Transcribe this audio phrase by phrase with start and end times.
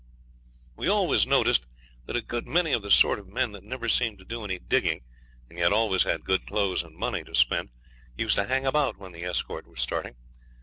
[0.75, 1.67] We always noticed
[2.07, 4.57] that a good many of the sort of men that never seemed to do any
[4.57, 5.03] digging
[5.47, 7.69] and yet always had good clothes and money to spend
[8.17, 10.15] used to hang about when the escort was starting.